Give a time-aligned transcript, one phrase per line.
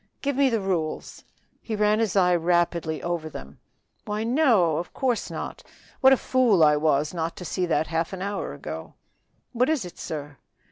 [0.23, 1.25] "Give me the rules."
[1.61, 3.59] He ran his eye rapidly over them.
[4.05, 4.77] "Why, no!
[4.77, 5.61] of course not,
[5.99, 8.95] what a fool I was not to see that half an hour ago."
[9.51, 10.37] "What is it, sir?"